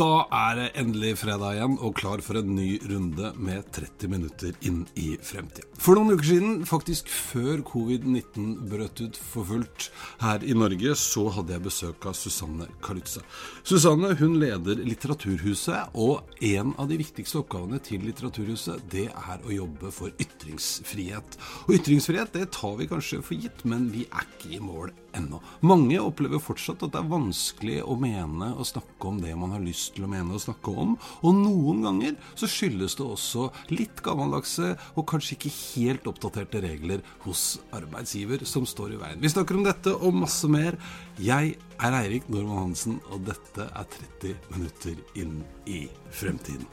[0.00, 4.56] Da er det endelig fredag igjen og klar for en ny runde med 30 minutter
[4.64, 5.69] inn i fremtiden.
[5.80, 9.86] For noen uker siden, faktisk før covid-19 brøt ut for fullt
[10.20, 13.22] her i Norge, så hadde jeg besøk av Susanne Kalutza.
[13.64, 19.54] Susanne hun leder Litteraturhuset, og en av de viktigste oppgavene til Litteraturhuset, det er å
[19.56, 21.40] jobbe for ytringsfrihet.
[21.64, 25.40] Og ytringsfrihet det tar vi kanskje for gitt, men vi er ikke i mål ennå.
[25.64, 29.64] Mange opplever fortsatt at det er vanskelig å mene og snakke om det man har
[29.64, 30.92] lyst til å mene og snakke om.
[31.24, 35.69] Og noen ganger så skyldes det også litt gammeldagse og kanskje ikke helt
[36.10, 39.20] oppdaterte regler hos arbeidsgiver som står i veien.
[39.22, 40.76] Vi snakker om dette og masse mer.
[41.20, 43.88] Jeg er Eirik Normann Hansen, og dette er
[44.20, 46.66] 30 minutter inn i fremtiden.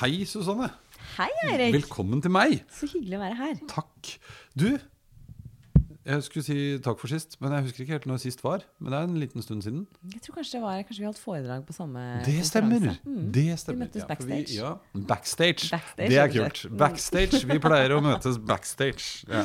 [0.00, 0.68] Hei, Susanne.
[1.16, 1.74] Hei, Eirik.
[1.80, 2.60] Velkommen til meg.
[2.72, 3.60] Så hyggelig å være her.
[3.70, 4.10] Takk.
[4.52, 4.68] Du,
[6.10, 8.64] jeg skulle si takk for sist, men jeg husker ikke helt når sist var.
[8.82, 9.84] Men det er en liten stund siden.
[10.14, 12.88] Jeg tror kanskje det var Kanskje vi holdt foredrag på samme Det stemmer!
[13.04, 13.22] Mm.
[13.34, 13.78] Det stemmer.
[13.78, 14.50] Vi møttes Ja, backstage.
[14.50, 14.72] Vi, ja,
[15.12, 15.70] backstage.
[15.70, 16.62] Backstage, Det er kult.
[16.66, 16.76] Mm.
[16.84, 17.42] Backstage.
[17.52, 19.08] Vi pleier å møtes backstage.
[19.30, 19.44] Ja.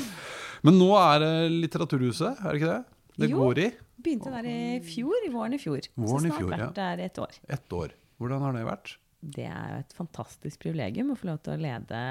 [0.65, 2.83] Men nå er det Litteraturhuset, er det ikke det?
[3.15, 3.37] Det Jo.
[3.45, 3.71] går i
[4.05, 5.81] Begynte der i fjor, i våren i fjor.
[5.97, 6.57] Våren så snart fjor, ja.
[6.67, 7.37] vært der et år.
[7.55, 7.93] Et år.
[8.21, 8.97] Hvordan har det vært?
[9.21, 12.01] Det er jo et fantastisk privilegium å få lov til å lede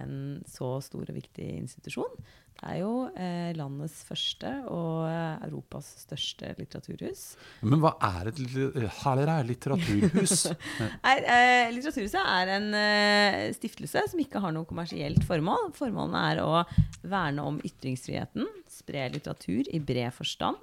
[0.00, 0.16] en
[0.48, 2.16] så stor og viktig institusjon.
[2.54, 7.24] Det er jo eh, landets første og eh, Europas største litteraturhus.
[7.66, 10.44] Men hva er et litt- er litteraturhus?
[11.04, 15.72] Nei, eh, Litteraturhuset er en eh, stiftelse som ikke har noe kommersielt formål.
[15.76, 16.62] Formålene er å
[17.02, 20.62] verne om ytringsfriheten, spre litteratur i bred forstand,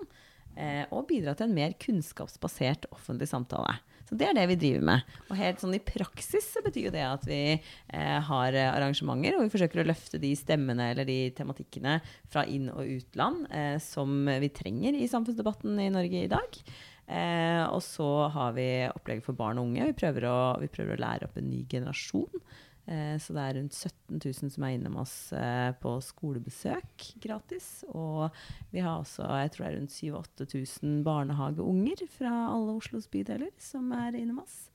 [0.92, 3.78] og bidra til en mer kunnskapsbasert offentlig samtale.
[4.12, 5.12] Så det er det vi driver med.
[5.30, 9.38] Og helt sånn i praksis så betyr jo det at vi eh, har eh, arrangementer,
[9.38, 11.94] og vi forsøker å løfte de stemmene eller de tematikkene
[12.28, 16.60] fra inn- og utland eh, som vi trenger i samfunnsdebatten i Norge i dag.
[17.08, 19.88] Eh, og så har vi opplegg for barn og unge.
[19.94, 22.44] Vi prøver å, vi prøver å lære opp en ny generasjon.
[22.90, 27.70] Eh, så det er rundt 17 000 som er innom oss eh, på skolebesøk gratis.
[27.92, 28.32] Og
[28.74, 33.92] vi har også jeg tror det er rundt 7000-8000 barnehageunger fra alle Oslos bydeler som
[33.96, 34.68] er innom oss.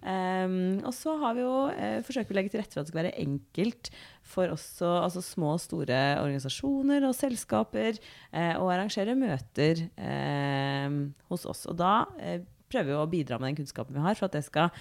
[0.00, 2.92] Um, og så har vi jo, eh, forsøker å legge til rette for at det
[2.94, 3.90] skal være enkelt
[4.24, 10.96] for også altså små og store organisasjoner og selskaper eh, å arrangere møter eh,
[11.28, 11.66] hos oss.
[11.68, 12.40] Og da eh,
[12.72, 14.72] prøver vi å bidra med den kunnskapen vi har, for at det skal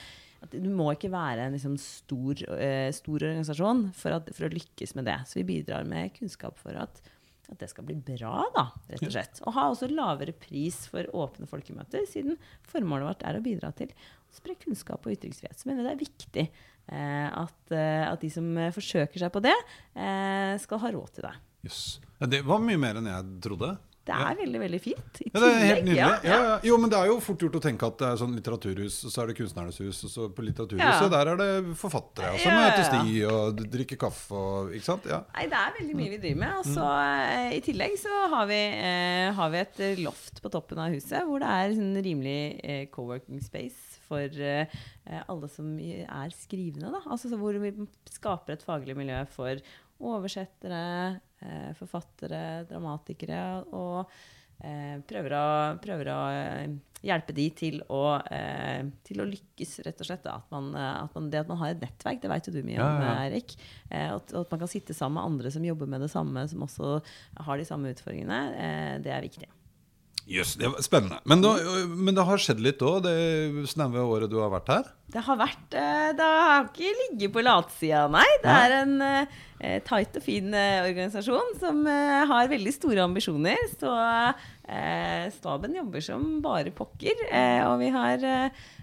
[0.43, 4.53] at Du må ikke være en liksom, stor, uh, stor organisasjon for, at, for å
[4.53, 5.17] lykkes med det.
[5.27, 7.01] Så vi bidrar med kunnskap for at,
[7.49, 9.43] at det skal bli bra, da, rett og slett.
[9.43, 12.39] Og ha også lavere pris for åpne folkemøter, siden
[12.71, 15.59] formålet vårt er å bidra til å spre kunnskap og ytringsfrihet.
[15.59, 19.43] Så mener jeg det er viktig uh, at, uh, at de som forsøker seg på
[19.43, 19.57] det,
[20.63, 21.35] skal ha råd til det.
[22.19, 23.73] Ja, det var mye mer enn jeg trodde.
[24.09, 25.19] Det er veldig, veldig fint.
[25.21, 25.97] I Ja, det er helt nydelig.
[25.99, 26.55] ja, Ja, ja.
[26.65, 29.11] Jo, men det er jo fort gjort å tenke at det er sånn litteraturhus, og
[29.13, 31.09] så er det kunstnernes hus, og så på litteraturhuset Ja.
[31.13, 33.29] der er det forfattere, og så Ja, ja, møtes ja.
[33.29, 35.05] og drikker kaffe og Ikke sant?
[35.05, 35.21] Ja.
[35.35, 36.53] Nei, det er veldig mye vi driver med.
[36.59, 37.53] Og så Mm.
[37.53, 41.21] I tillegg så har vi, eh, har vi et eh, loft på toppen av huset
[41.25, 44.65] hvor det er sånn rimelig eh, co-working space for eh,
[45.29, 46.89] alle som er skrivende.
[46.91, 47.01] Da.
[47.09, 47.71] Altså, så hvor vi
[48.09, 49.55] skaper et faglig miljø for
[49.99, 53.41] oversettere, eh, forfattere, dramatikere.
[53.75, 54.05] og
[54.63, 55.47] eh, prøver å,
[55.83, 60.25] prøver å eh, hjelpe de til å, eh, til å lykkes, rett og slett.
[60.31, 62.81] At man, at man, det at man har et nettverk, det vet jo du mye
[62.83, 63.13] om, ja.
[63.25, 63.55] Eirik.
[63.89, 66.67] Eh, at, at man kan sitte sammen med andre som jobber med det samme, som
[66.67, 66.99] også
[67.45, 69.51] har de samme utfordringene, det er viktig.
[70.29, 71.17] Jøss, det var spennende.
[71.25, 71.55] Men, da,
[71.89, 74.89] men det har skjedd litt òg, det snaue året du har vært her?
[75.09, 78.27] Det har vært eh, Det har ikke ligget på latsida, nei.
[78.43, 83.57] Det er en eh, tight og fin eh, organisasjon som eh, har veldig store ambisjoner.
[83.73, 83.89] Så
[84.69, 87.25] eh, staben jobber som bare pokker.
[87.31, 88.27] Eh, og vi har,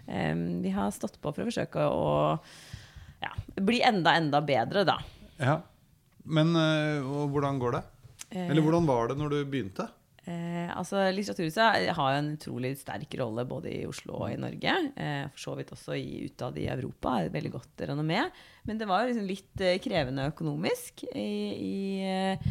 [0.06, 2.08] vi har stått på for å forsøke å
[3.22, 3.30] ja,
[3.62, 4.98] bli enda, enda bedre, da.
[5.38, 5.60] Ja.
[6.26, 6.58] Men
[7.14, 7.84] hvordan går det?
[8.48, 9.86] Eller hvordan var det når du begynte?
[10.26, 14.74] Eh, altså Litteraturhuset har en utrolig sterk rolle både i Oslo og i Norge.
[14.98, 17.14] Eh, for så vidt også i, utad i Europa.
[17.14, 18.24] er et veldig godt renommé.
[18.66, 21.06] Men det var liksom litt eh, krevende økonomisk.
[21.14, 21.76] I, i,
[22.10, 22.48] eh,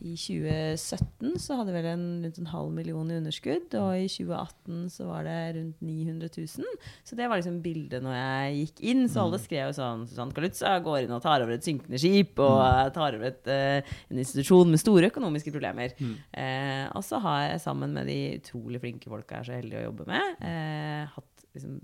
[0.00, 4.06] I 2017 så hadde vi vel en, rundt en halv million i underskudd, og i
[4.08, 6.78] 2018 så var det rundt 900 000.
[7.04, 9.04] Så det var liksom bildet når jeg gikk inn.
[9.12, 12.40] Så alle skrev jo sånn Susanne Kalutza går inn og tar over et synkende skip,
[12.40, 15.92] og eh, tar over et, uh, en institusjon med store økonomiske problemer.
[16.00, 19.78] Eh, og så har jeg sammen med de utrolig flinke folka jeg er så heldig
[19.82, 21.78] å jobbe med, uh, hatt liksom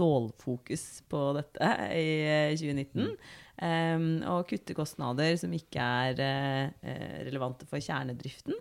[0.00, 3.14] stålfokus på dette i eh, 2019.
[3.60, 8.56] Um, og kutte kostnader som ikke er eh, eh, relevante for kjernedriften.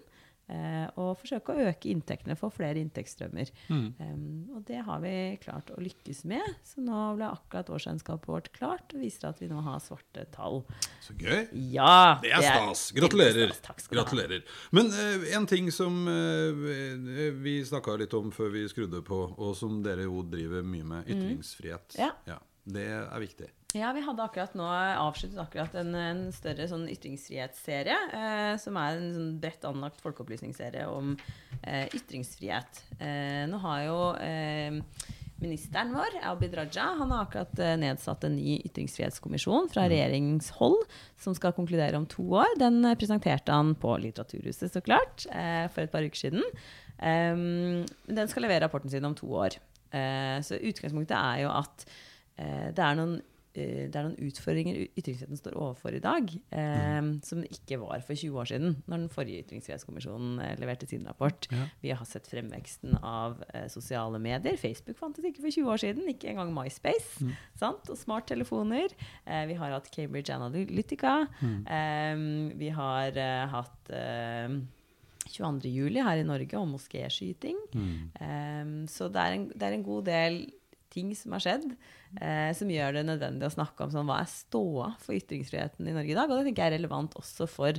[0.50, 3.52] Eh, og forsøke å øke inntektene, få flere inntektsstrømmer.
[3.70, 3.86] Mm.
[4.00, 4.24] Um,
[4.58, 5.14] og det har vi
[5.44, 6.46] klart å lykkes med.
[6.68, 10.64] Så nå ble akkurat årsregnskapet vårt klart og viser at vi nå har svarte tall.
[11.06, 11.48] Så gøy.
[11.74, 12.20] Ja!
[12.24, 12.90] Det er stas.
[12.98, 13.54] Gratulerer.
[13.58, 13.90] stas.
[13.92, 14.44] Gratulerer.
[14.76, 16.68] Men uh, en ting som uh,
[17.44, 21.10] vi snakka litt om før vi skrudde på, og som dere jo driver mye med,
[21.10, 21.96] ytringsfrihet.
[22.00, 22.20] Mm.
[22.34, 22.42] Ja.
[22.70, 23.48] Det er viktig.
[23.78, 28.98] Ja, vi hadde akkurat nå avsluttet akkurat en, en større sånn ytringsfrihetsserie, eh, som er
[28.98, 31.12] en sånn bredt anlagt folkeopplysningsserie om
[31.62, 32.82] eh, ytringsfrihet.
[32.98, 34.80] Eh, nå har jo eh,
[35.40, 40.82] ministeren vår, Abid Raja, han har akkurat eh, nedsatt en ny ytringsfrihetskommisjon fra regjeringshold,
[41.22, 42.58] som skal konkludere om to år.
[42.58, 46.42] Den eh, presenterte han på Litteraturhuset, så klart, eh, for et par uker siden.
[47.00, 49.62] Um, den skal levere rapporten sin om to år.
[49.94, 51.86] Eh, så utgangspunktet er jo at
[52.36, 57.10] eh, det er noen eh, det er noen utfordringer ytringsfriheten står overfor i dag, eh,
[57.26, 61.08] som det ikke var for 20 år siden, når den forrige ytringsfrihetskommisjonen eh, leverte sin
[61.10, 61.48] rapport.
[61.52, 61.66] Ja.
[61.82, 64.60] Vi har sett fremveksten av eh, sosiale medier.
[64.62, 67.30] Facebook fantes ikke for 20 år siden, ikke engang MySpace.
[67.60, 67.90] Sant?
[67.90, 68.94] Og smarttelefoner.
[69.26, 71.16] Eh, vi har hatt Cambridge Analytica.
[71.42, 72.26] Eh,
[72.60, 74.60] vi har eh, hatt eh,
[75.30, 75.70] 22.
[75.70, 77.58] juli her i Norge om moskéskyting.
[77.76, 80.40] Um, så det er, en, det er en god del
[80.94, 81.68] ting som har skjedd,
[82.18, 85.96] eh, som gjør det nødvendig å snakke om sånn, hva er ståa for ytringsfriheten i
[85.96, 86.30] Norge i dag.
[86.30, 87.78] Og det tenker jeg er relevant også for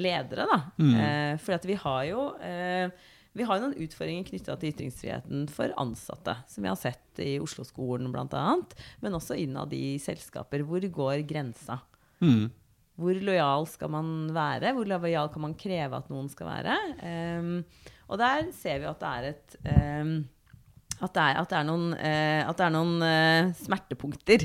[0.00, 0.46] ledere.
[0.50, 0.60] Da.
[0.80, 6.34] Eh, for vi har jo eh, vi har noen utfordringer knytta til ytringsfriheten for ansatte,
[6.50, 8.46] som vi har sett i Oslo-skolen bl.a.,
[9.04, 10.64] men også innad i selskaper.
[10.66, 11.78] Hvor går grensa?
[12.18, 12.48] Mm.
[13.00, 14.74] Hvor lojal skal man være?
[14.76, 16.74] Hvor lojal kan man kreve at noen skal være?
[17.38, 17.54] Um,
[18.10, 20.14] og der ser vi at det er et ehm,
[21.00, 24.44] at det er, at det er noen, eh, at det er noen eh, smertepunkter.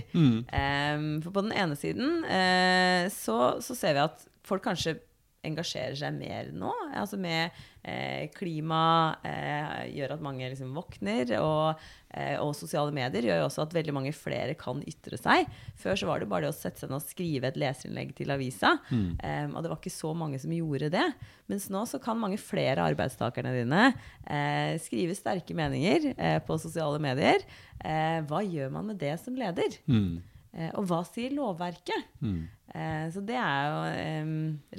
[0.56, 4.98] Ehm, for på den ene siden eh, så, så ser vi at folk kanskje
[5.46, 6.72] engasjerer seg mer nå.
[6.96, 7.54] Altså med
[7.86, 13.48] eh, klima eh, gjør at mange liksom våkner, og, eh, og sosiale medier gjør jo
[13.48, 15.50] også at veldig mange flere kan ytre seg.
[15.80, 18.34] Før så var det bare det å sette seg ned og skrive et leserinnlegg til
[18.36, 18.76] avisa.
[19.22, 21.08] Eh, og det var ikke så mange som gjorde det.
[21.52, 26.58] Mens nå så kan mange flere av arbeidstakerne dine eh, skrive sterke meninger eh, på
[26.62, 27.46] sosiale medier.
[27.80, 29.78] Eh, hva gjør man med det som leder?
[29.86, 30.24] Mm.
[30.56, 32.06] Eh, og hva sier lovverket?
[32.24, 34.30] Eh, så det er jo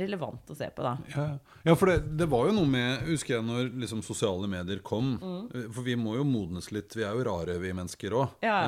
[0.00, 0.94] relevant å se på, da.
[1.12, 1.26] Ja,
[1.68, 5.14] ja for det, det var jo noe med Husker jeg når liksom sosiale medier kom.
[5.20, 5.42] Mm.
[5.52, 6.96] eh, For vi må jo modnes litt.
[6.96, 8.38] Vi er jo rare, vi mennesker òg.
[8.44, 8.58] Ja.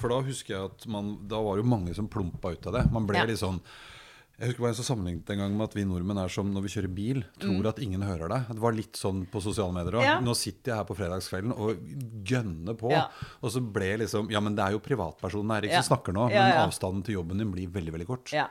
[0.00, 2.80] For da husker jeg at man, da var det jo mange som plumpa ut av
[2.80, 2.84] det.
[2.96, 3.28] Man ble Ja.
[3.28, 3.60] litt sånn
[4.38, 6.62] Jeg husker bare en så sammenlignet en gang med at vi nordmenn er som når
[6.62, 7.24] vi kjører bil.
[7.42, 8.50] Tror at ingen hører deg.
[8.54, 10.04] Det var litt sånn på sosiale medier òg.
[10.04, 10.06] Mm.
[10.06, 10.20] Ja.
[10.22, 11.80] Nå sitter jeg her på fredagskvelden og
[12.30, 12.92] gønner på.
[12.94, 13.08] Ja.
[13.42, 15.80] Og så ble liksom Ja, men det er jo privatpersonen Erik Ja.
[15.82, 16.28] som snakker nå.
[16.30, 18.30] Men avstanden til jobben din blir veldig, veldig kort.
[18.32, 18.46] Ja.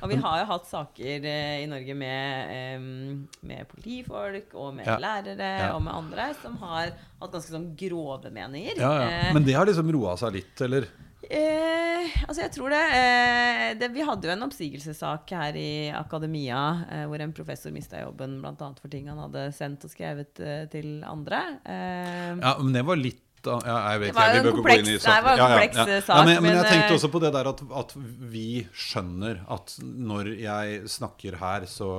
[0.00, 5.74] Og vi har jo hatt saker eh, i Norge med, med politifolk og med lærere
[5.74, 8.80] og med andre som har hatt ganske sånn grove meninger.
[8.80, 10.88] Eh, Men det har liksom roa seg litt, eller?
[11.28, 16.60] Eh, altså jeg tror det, eh, det Vi hadde jo en oppsigelsessak her i akademia
[16.88, 18.54] eh, hvor en professor mista jobben bl.a.
[18.80, 21.42] for ting han hadde sendt og skrevet eh, til andre.
[21.68, 24.88] Eh, Ja, men det var litt da ja, jeg vet, Det var jo en kompleks-
[24.88, 25.36] en saken.
[25.38, 27.92] kompleks, eh, sak, Ja, men, men men, jeg tenkte også på det der at, at
[28.32, 31.90] vi skjønner at når jeg snakker her, så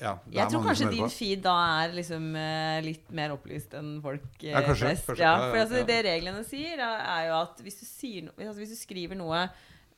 [0.00, 1.54] ja, Jeg tror kanskje din feed da
[1.84, 5.06] er liksom eh, litt mer opplyst enn folk eh, Ja, kanskje, flest.
[5.10, 5.24] kanskje.
[5.26, 7.86] Ja, for altså, det reglene sier, er- jo at hvis du,
[8.24, 9.42] no altså, hvis du skriver noe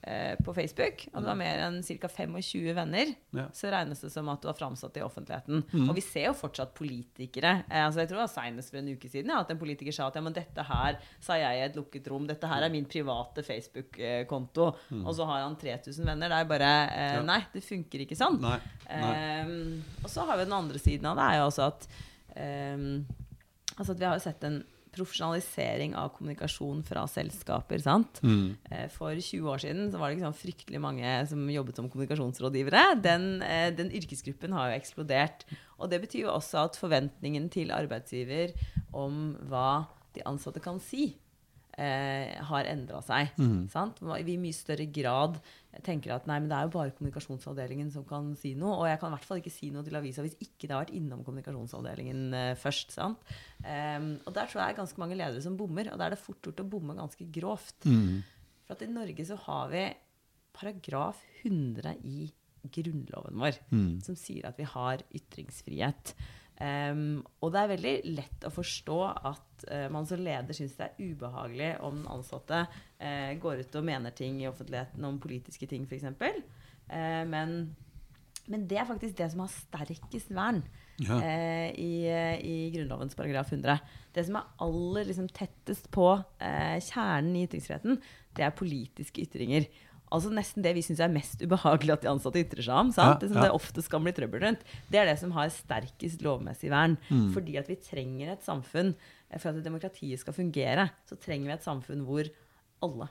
[0.03, 2.09] eh, på Facebook, og du har mer enn ca.
[2.09, 3.39] 25 venner, Mm.
[3.39, 3.45] Ja.
[3.47, 3.53] Mm.
[3.55, 5.63] så regnes det som at du har framsatt i offentligheten.
[5.89, 7.65] Og vi ser jo fortsatt politikere.
[7.71, 9.93] Eh, altså, jeg tror det var senest for en uke siden ja, at en politiker
[9.93, 12.27] sa at ja, men dette her sa jeg i et lukket rom.
[12.27, 14.67] Dette her er min private Facebook-konto.
[15.05, 16.29] Og så har han 3000 venner.
[16.29, 17.27] Det er bare eh, Mm.
[17.27, 18.41] Nei, det funker ikke sånn.
[18.41, 19.13] Nei, nei.
[19.17, 21.87] Ehm, og så har vi den andre siden av det, er jo også at
[22.37, 23.05] ehm,
[23.79, 24.59] Altså at vi har jo sett en
[24.93, 27.81] profesjonalisering av kommunikasjon fra selskaper.
[27.83, 28.21] sant?
[28.23, 28.57] Mm.
[28.71, 33.03] Eh, For 20 år siden så var det sånn fryktelig mange som jobbet som kommunikasjonsrådgivere.
[33.03, 35.45] Den, eh, den yrkesgruppen har jo eksplodert.
[35.79, 38.53] Og det betyr jo også at forventningen til arbeidsgiver
[38.93, 41.17] om hva de ansatte kan si,
[41.79, 43.31] eh, har endra seg.
[43.71, 44.03] Sant?
[44.03, 45.41] I mye større grad
[45.81, 48.75] tenker at nei, men det er jo bare kommunikasjonsavdelingen som kan si noe.
[48.83, 50.83] Og jeg kan i hvert fall ikke si noe til avisa hvis ikke det har
[50.85, 52.93] vært innom kommunikasjonsavdelingen uh, først.
[52.93, 53.23] sant?
[53.65, 56.21] Um, og der tror jeg er ganske mange ledere som bommer, og da er det
[56.21, 57.89] fort gjort å bomme ganske grovt.
[57.89, 58.21] Mm.
[58.67, 59.87] For at i Norge så har vi
[60.53, 62.29] paragraf 100 i
[62.63, 64.03] grunnloven vår, Mm.
[64.05, 66.13] som sier at vi har ytringsfrihet.
[66.61, 70.91] Em, og det er veldig lett å forstå at uh, man som leder syns det
[70.91, 75.67] er ubehagelig om den ansatte uh, går ut og mener ting i offentligheten om politiske
[75.71, 76.05] ting, f.eks.
[76.13, 77.75] Uh, men
[78.51, 80.63] Men det er faktisk det som har sterkest vern
[81.03, 81.17] Ja.
[81.19, 82.07] uh, i,
[82.45, 83.79] i Grunnlovens paragraf 100.
[84.15, 87.97] Det som er aller liksom, tettest på eh, kjernen i ytringsfriheten,
[88.37, 89.65] det er politiske ytringer.
[90.13, 92.93] Altså Nesten det vi syns er mest ubehagelig at de ansatte ytrer seg om.
[92.93, 93.17] sant?
[93.17, 94.61] Ja, det som det oftest kan bli trøbbel rundt.
[94.93, 96.99] Det er det som har sterkest lovmessig vern.
[97.09, 97.31] Mm.
[97.33, 98.93] Fordi at vi trenger et samfunn
[99.31, 102.29] eh, For at demokratiet skal fungere, så trenger vi et samfunn hvor
[102.83, 103.09] alle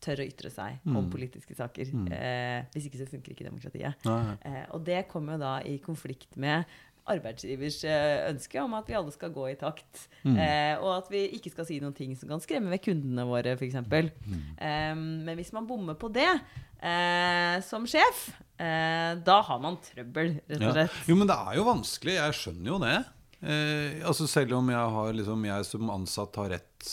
[0.00, 0.96] tør å ytre seg Mm.
[0.96, 1.90] om politiske saker.
[2.10, 4.06] Eh, hvis ikke så funker ikke demokratiet.
[4.48, 6.64] Eh, og det kommer jo da i konflikt med
[7.10, 10.06] arbeidsgivers eh, ønske om at vi alle skal gå i takt.
[10.24, 10.36] Mm.
[10.36, 13.56] Eh, og at vi ikke skal si noen ting som kan skremme ved kundene våre,
[13.58, 13.78] f.eks.
[13.82, 14.40] Mm.
[14.56, 18.26] Eh, men hvis man bommer på det eh, som sjef,
[18.60, 20.72] eh, da har man trøbbel, rett og Ja.
[20.78, 20.98] slett.
[21.10, 22.16] Jo, men det er jo vanskelig.
[22.20, 22.96] Jeg skjønner jo det.
[23.40, 26.90] Eh, altså Selv om jeg, har, liksom, jeg som ansatt har rett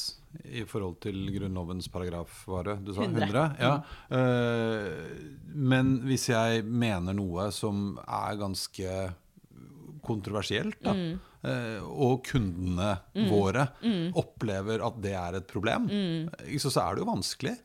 [0.54, 3.02] i forhold til Grunnlovens paragraf, var det du sa?
[3.08, 3.26] 100.
[3.26, 3.46] 100?
[3.60, 3.72] Ja.
[4.16, 8.98] Eh, men hvis jeg mener noe som er ganske
[10.08, 10.96] kontroversielt, da,
[11.44, 12.96] eh, og kundene
[13.30, 13.68] våre
[14.18, 17.58] opplever at det er et problem, eh, så, så er det jo vanskelig.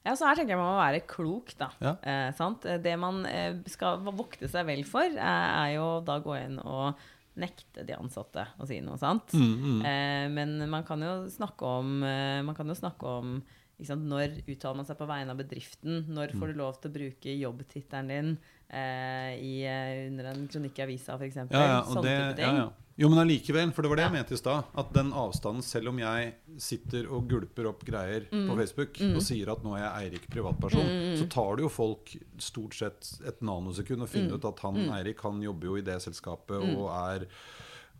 [0.00, 1.68] Ja, så her tenker jeg man må være klok, da.
[1.82, 1.94] Ja.
[2.00, 2.64] Eh, sant?
[2.64, 7.00] Det man eh, skal vokte seg vel for, er, jo da gå inn og
[7.40, 9.34] nekte de ansatte å si noe, sant?
[9.36, 13.40] Eh, men man kan jo snakke om, eh, man kan jo snakke om
[13.84, 16.02] sant, Når uttaler man seg på vegne av bedriften?
[16.12, 20.78] Når får du lov til å bruke jobbtittelen din eh, i, eh, under en kronikk
[20.78, 21.36] i avisa, f.eks.?
[21.50, 22.56] Ja, ja, Sånne det, type ja, ting.
[22.64, 22.68] ja.
[23.00, 24.64] Jo, men allikevel, for det var det jeg mente i stad.
[24.76, 28.46] At den avstanden, selv om jeg sitter og gulper opp greier Mm.
[28.50, 32.12] på Facebook og sier at nå er jeg Eirik privatperson, så tar det jo folk
[32.38, 34.12] stort sett et nanosekund å Mm.
[34.12, 37.26] finne ut at han Eirik han jobber jo i det selskapet og er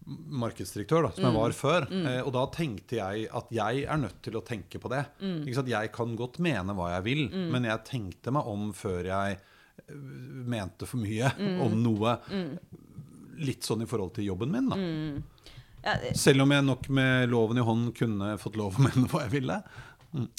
[0.07, 1.33] markedsdirektør, da, som Mm.
[1.33, 1.83] jeg var før.
[2.07, 5.07] Eh, og da tenkte jeg at jeg er nødt til å tenke på det.
[5.21, 5.45] Mm.
[5.47, 5.69] Ikke sant?
[5.69, 9.39] Jeg kan godt mene hva jeg vil, men jeg tenkte meg om før jeg eh,
[9.89, 11.61] mente for mye Mm.
[11.65, 12.17] om noe.
[13.41, 14.77] Litt sånn i forhold til jobben min, da.
[14.77, 15.23] Mm.
[15.83, 16.11] Ja, det...
[16.21, 19.33] Selv om jeg nok med loven i hånd kunne fått lov å mene hva jeg
[19.39, 19.63] ville.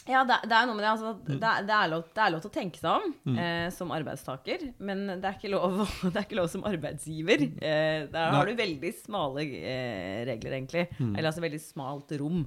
[0.09, 0.89] Ja, det, det er noe med det.
[0.91, 1.37] Altså, Mm.
[1.39, 4.63] det, det, er lov, det er lov til å tenke seg om eh, som arbeidstaker,
[4.83, 5.77] men det er ikke lov,
[6.11, 7.43] det er ikke lov som arbeidsgiver.
[7.61, 10.87] Eh, der har du veldig smale eh, regler, egentlig.
[10.99, 12.41] Eller altså veldig smalt rom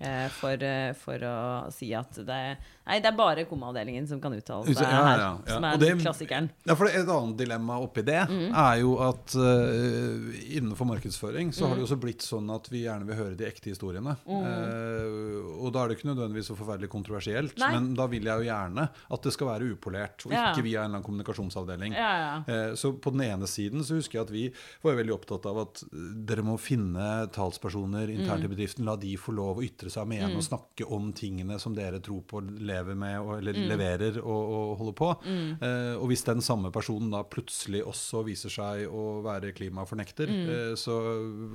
[0.00, 1.36] eh, for, eh, for å
[1.74, 2.40] si at det
[2.86, 5.54] Nei, det er bare kommaavdelingen som kan uttale seg Ja, her, ja, ja.
[5.56, 6.50] som er det- klassikeren.
[6.68, 11.74] Ja, for Et annet dilemma oppi det er jo at uh, innenfor markedsføring så har
[11.80, 14.14] det også blitt sånn at vi gjerne vil høre de ekte historiene.
[14.28, 17.70] Uh, og da er det ikke nødvendigvis så forferdelig kontroversielt, Nei.
[17.76, 20.52] men da vil jeg jo gjerne at det skal være upolert, og Ja.
[20.52, 21.92] ikke via en eller annen kommunikasjonsavdeling.
[21.94, 22.34] Ja, ja.
[22.46, 24.44] Eh, Så på den ene siden så husker jeg at vi
[24.82, 25.96] var veldig opptatt av at eh,
[26.26, 28.84] dere må finne talspersoner internt i bedriften.
[28.84, 32.22] La de få lov å ytre seg, mene og snakke om tingene som dere tror
[32.26, 35.10] på, lever med og, eller leverer og, og holder på.
[35.26, 40.74] Eh, og hvis den samme personen da plutselig også viser seg å være klimafornekter, eh,
[40.76, 40.96] så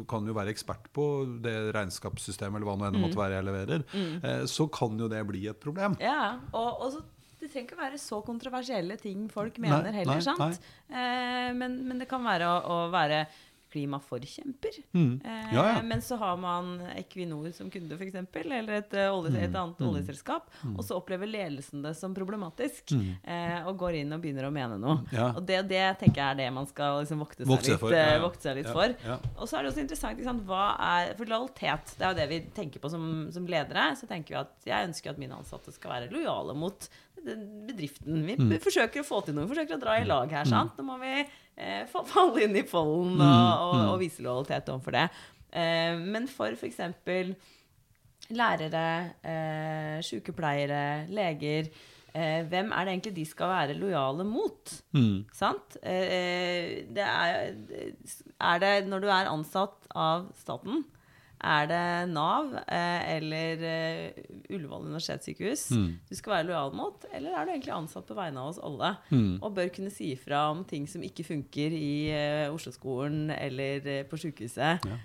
[0.07, 1.05] kan du jo være ekspert på
[1.43, 5.23] det regnskapssystemet eller hva nå enn det måtte være jeg leverer, så kan jo det
[5.27, 5.97] bli et problem.
[6.01, 7.03] Ja, og, og så,
[7.41, 10.67] det trenger ikke være så kontroversielle ting folk Nei, mener heller, nei, sant?
[10.89, 13.25] Eh, men, men det kan være å, å være
[13.71, 14.77] klimaforkjemper.
[14.93, 15.21] Mm.
[15.25, 15.81] Eh, Ja, ja.
[15.81, 19.43] Men så har man Equinor som kunde, f.eks., eller et, eh, olje, Mm.
[19.43, 22.91] et annet oljeselskap, og så opplever ledelsen det som problematisk,
[23.23, 24.97] eh, og går inn og begynner å mene noe.
[25.01, 25.11] Mm.
[25.13, 25.27] Ja.
[25.35, 27.93] Og det, det tenker jeg er det man skal liksom vokte seg Vokte litt, for,
[27.93, 28.95] eh, vokte seg litt for.
[29.37, 32.29] Og så er det også interessant sant, hva er, For lojalitet, det er jo det
[32.29, 33.95] vi tenker på som, som ledere.
[33.97, 36.89] Så tenker vi at jeg ønsker at mine ansatte skal være lojale mot
[37.25, 38.21] bedriften.
[38.25, 38.51] Vi Mm.
[38.63, 39.45] forsøker å få til noe.
[39.47, 40.45] Vi forsøker å dra i lag her.
[40.45, 40.77] sant?
[40.77, 41.13] Nå må vi
[41.57, 45.07] eh, falle inn i folden Mm, og, og, og vise lojalitet overfor det.
[45.53, 46.79] Eh, men for f.eks.
[48.31, 51.67] lærere, eh, sykepleiere, leger
[52.13, 54.71] eh, Hvem er det egentlig de skal være lojale mot?
[54.95, 55.25] Mm.
[55.35, 55.77] Sant?
[55.83, 57.53] Eh, det er,
[58.39, 60.83] er det når du er ansatt av staten,
[61.43, 61.83] er det
[62.13, 65.99] Nav eh, eller eh, Ullevål universitetssykehus Mm.
[66.09, 68.95] du skal være lojal mot, eller er du egentlig ansatt på vegne av oss alle?
[69.09, 69.39] Mm.
[69.41, 74.17] Og bør kunne si ifra om ting som ikke funker i eh, Oslo-skolen eller på
[74.21, 74.85] sykehuset.
[74.85, 74.97] Eh,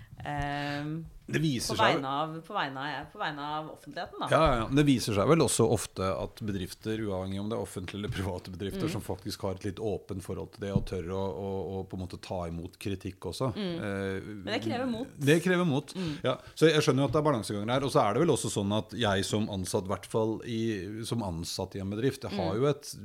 [1.27, 4.27] Det på, viser på, vegne av, på, vegne av, på vegne av offentligheten, da.
[4.31, 4.67] Ja, ja.
[4.79, 8.53] Det viser seg vel også ofte at bedrifter, uavhengig om det er offentlige eller private
[8.53, 8.93] bedrifter, Mm.
[8.93, 11.97] som faktisk har et litt åpent forhold til det og tør å, å, å på
[11.99, 13.49] en måte ta imot kritikk også.
[13.57, 14.43] Eh, Mm.
[14.45, 15.07] Men det krever mot.
[15.17, 15.25] Mm.
[15.27, 15.93] Det krever mot.
[16.23, 17.83] Ja, så jeg skjønner jo at det er balanseganger her.
[17.83, 20.33] Og så er det vel også sånn at jeg som ansatt, i hvert fall
[21.11, 22.39] som ansatt i en bedrift, jeg Mm.
[22.39, 22.95] har jo et,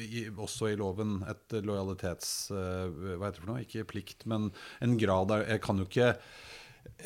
[0.00, 2.50] i, også i loven, et lojalitets...
[2.50, 2.88] eh,
[3.20, 3.62] hva heter det for noe?
[3.68, 6.14] Ikke plikt, men en grad der Jeg kan jo ikke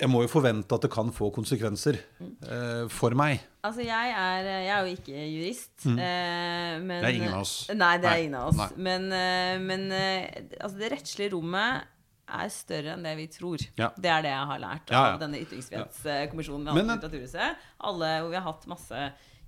[0.01, 3.41] jeg må jo forvente at det kan få konsekvenser eh, for meg.
[3.67, 5.87] Altså, jeg er, jeg er jo ikke jurist.
[5.87, 7.55] eh, men, Det er ingen av oss.
[7.75, 8.61] Nei, det er Nei, ingen av oss.
[8.61, 8.69] nei.
[8.89, 10.29] Men, eh, men eh,
[10.61, 11.89] altså, det rettslige rommet
[12.31, 13.65] er større enn det vi tror.
[13.81, 13.89] Ja.
[13.99, 15.15] Det er det jeg har lært Ja, ja.
[15.17, 17.65] av denne ytringsfrihetskommisjonen ved eh, litteraturhuset.
[17.91, 19.01] Alle, hvor vi har hatt masse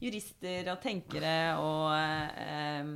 [0.02, 2.88] jurister og tenkere og eh,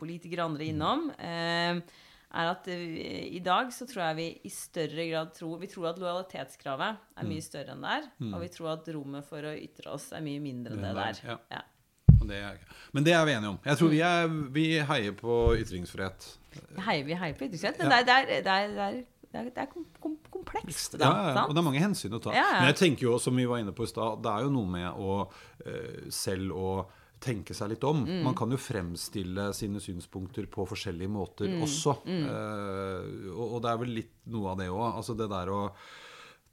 [0.00, 1.04] politikere og andre innom.
[1.14, 2.00] Eh,
[2.32, 5.98] er at i dag så tror jeg vi i større grad tror Vi tror at
[6.00, 7.28] lojalitetskravet er Mm.
[7.28, 8.06] mye større enn det er.
[8.32, 10.96] Og vi tror at rommet for å ytre oss er mye mindre enn Det det
[10.96, 11.38] der, ja.
[11.52, 11.62] Ja.
[12.22, 12.58] Det er,
[12.94, 13.58] men det er vi enige om.
[13.66, 16.28] Jeg tror vi, er, vi heier på ytringsfrihet.
[16.86, 18.02] Heier, vi heier på ytringsfrihet, men Ja.
[18.02, 18.92] det, er, det, er, det, er,
[19.32, 19.66] det, er, det, er,
[20.30, 20.98] komplekst.
[21.00, 22.30] Da, Ja, og det er mange hensyn å ta.
[22.32, 22.60] Ja, ja.
[22.60, 24.70] Men jeg tenker jo, som vi var inne på i stad, det er jo noe
[24.70, 25.16] med å
[25.66, 26.68] eh, selv å
[27.22, 28.02] tenke seg litt om.
[28.04, 28.22] Mm.
[28.26, 31.62] Man kan jo fremstille sine synspunkter på forskjellige måter Mm.
[31.62, 31.96] også.
[32.10, 34.88] Eh, og, og det er vel litt noe av det òg.
[34.98, 35.62] Altså det der å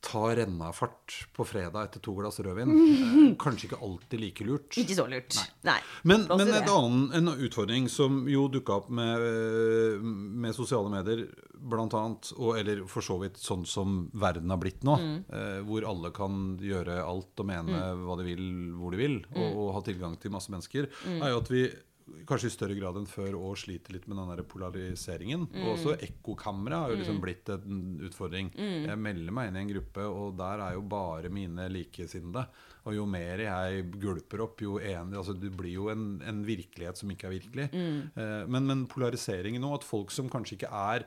[0.02, 2.70] ta rennafart på fredag etter to glass rødvin.
[2.72, 4.78] Eh, kanskje ikke alltid like lurt.
[4.80, 5.36] Ikke så lurt.
[5.68, 5.76] Nei.
[6.08, 10.00] Men, men et annen, en utfordring som jo dukka opp med, øh,
[10.46, 11.26] med sosiale medier,
[11.60, 15.18] blant annet, og, eller for så vidt sånn som verden har blitt nå, Mm.
[15.36, 18.46] eh, hvor alle kan gjøre alt og mene hva de vil,
[18.80, 19.58] hvor de vil, og, Mm.
[19.60, 20.88] og ha tilgang til masse mennesker,
[21.20, 21.66] er jo at vi
[22.30, 25.48] kanskje i større grad enn før og sliter litt med den der polariseringen.
[25.50, 25.62] Mm.
[25.64, 28.52] Og også ekkokamera har jo liksom blitt en utfordring.
[28.56, 28.88] Mm.
[28.90, 32.46] Jeg melder meg inn i en gruppe, og der er jo bare mine likesinnede.
[32.90, 36.98] Og jo mer jeg gulper opp, jo enig altså Det blir jo en, en virkelighet
[36.98, 37.68] som ikke er virkelig.
[37.74, 38.00] Mm.
[38.16, 41.06] Eh, men, men polariseringen nå, at folk som kanskje ikke er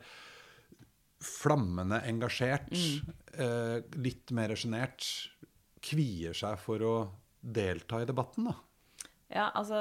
[1.23, 3.13] flammende engasjert, Mm.
[3.39, 5.29] eh, litt mer sjenert,
[5.83, 6.95] kvier seg for å
[7.41, 8.55] delta i debatten, da.
[9.33, 9.79] Ja, altså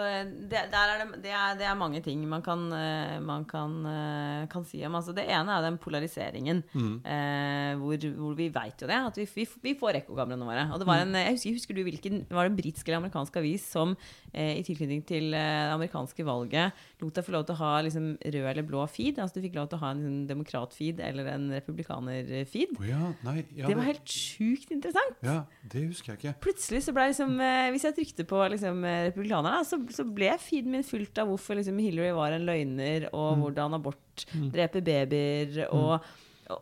[0.48, 3.74] det, der er det, det, er, det er mange ting man kan, eh, man kan,
[3.84, 4.94] eh, kan si om.
[4.96, 6.62] Altså, det ene er den polariseringen.
[6.72, 6.94] Mm.
[7.04, 10.64] Eh, hvor, hvor vi veit jo det, at vi, vi, vi får ekkokameraene våre.
[10.72, 11.08] Og det var Mm.
[11.14, 13.92] en, jeg husker, husker du hvilken Var det en britisk eller amerikansk avis som
[14.32, 16.72] eh, i tilknytning til eh, det amerikanske valget
[17.02, 19.20] lot deg få lov til å ha liksom, rød eller blå feed?
[19.22, 22.74] Altså du fikk lov til å ha en liksom, demokrat-feed eller en republikaner-feed.
[22.78, 25.20] Oh, ja, ja, Det var helt sjukt interessant.
[25.26, 25.38] ja,
[25.74, 26.34] det husker jeg ikke.
[26.48, 30.32] Plutselig så ble liksom eh, Hvis jeg trykte på liksom, eh, republikanerne, så, så ble
[30.42, 35.64] feeden min fullt av hvorfor liksom, Hillary var en løgner, og hvordan abort dreper babyer.
[35.70, 36.00] og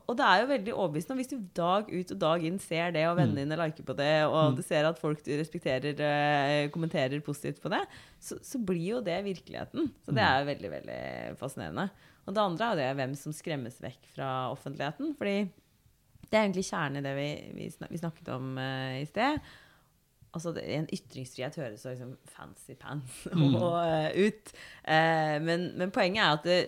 [0.08, 1.16] og det er jo veldig overbevisende.
[1.20, 4.12] Hvis du dag ut og dag inn ser det, og vennene dine liker på det,
[4.28, 7.80] og du ser at folk du respekterer, eh, kommenterer positivt på det,
[8.22, 9.88] så, så blir jo det virkeligheten.
[10.04, 11.00] Så det er jo veldig veldig
[11.40, 11.88] fascinerende.
[12.26, 15.14] Og det andre er jo det hvem som skremmes vekk fra offentligheten.
[15.18, 15.38] fordi
[16.30, 19.40] det er egentlig kjernen i det vi, vi, snak, vi snakket om eh, i sted.
[20.30, 24.54] Altså, det, En ytringsfrihet høres så liksom fancy pants og, eh, ut.
[25.42, 26.60] Men, men poenget er at det,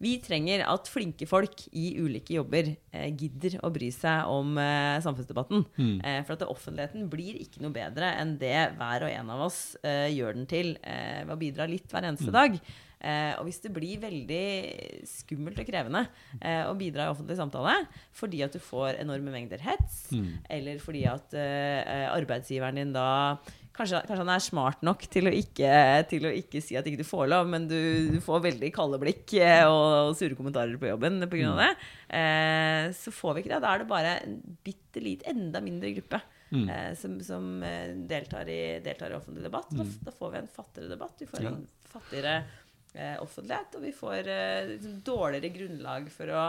[0.00, 4.96] vi trenger at flinke folk i ulike jobber eh, gidder å bry seg om eh,
[5.04, 5.64] samfunnsdebatten.
[6.00, 9.58] Eh, for at offentligheten blir ikke noe bedre enn det hver og en av oss
[9.84, 12.56] eh, gjør den til eh, ved å bidra litt hver eneste dag.
[13.00, 14.40] Eh, og hvis det blir veldig
[15.08, 16.02] skummelt og krevende
[16.68, 17.72] å bidra i offentlig samtale
[18.16, 20.10] fordi at du får enorme mengder hets,
[20.52, 21.32] eller fordi at
[22.16, 23.06] arbeidsgiveren din da
[23.76, 25.70] Kanskje, kanskje han er smart nok til å ikke,
[26.10, 27.78] til å ikke si at ikke du får lov, men du,
[28.10, 31.52] du får veldig kalde blikk eh, og, og sure kommentarer på jobben pga.
[31.52, 31.70] av det.
[32.20, 33.62] Eh, så får vi ikke det.
[33.64, 38.50] Da er det bare en bitte litt, enda mindre gruppe eh, som, som eh, deltar,
[38.50, 39.70] i, deltar i offentlig debatt.
[39.70, 41.22] Da, da får vi en fattigere debatt.
[41.22, 42.34] Vi får en fattigere
[43.22, 46.42] offentlighet, og vi får eh, liksom dårligere grunnlag for å,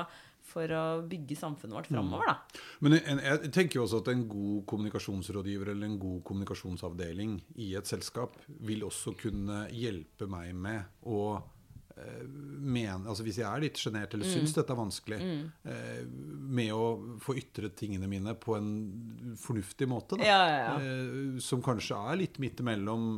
[0.51, 2.31] for å bygge samfunnet vårt framover.
[2.31, 2.65] Da.
[2.81, 7.71] Men jeg, jeg tenker jo også at en god kommunikasjonsrådgiver eller en god kommunikasjonsavdeling i
[7.79, 11.21] et selskap vil også kunne hjelpe meg med å
[11.95, 15.21] eh, mene, altså Hvis jeg er litt sjenert eller syns dette er vanskelig,
[15.69, 16.03] eh,
[16.51, 16.83] med å
[17.21, 18.71] få ytret tingene mine på en
[19.39, 20.77] fornuftig måte, da, Ja, ja, ja.
[20.81, 23.11] Eh, som kanskje er litt midt imellom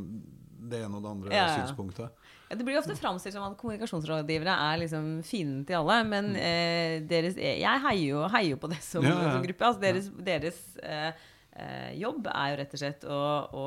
[0.63, 2.22] det ene og det andre synspunktet.
[2.55, 5.99] Det blir ofte framstilt som at kommunikasjonsrådgivere er liksom fienden til alle.
[6.07, 9.09] Men eh, deres, jeg heier jo, heier på det som, Mm.
[9.11, 9.31] Ja, ja.
[9.37, 9.65] som gruppe.
[9.69, 11.11] Altså, deres deres eh,
[11.55, 13.21] eh, jobb er jo rett og slett å,
[13.53, 13.65] å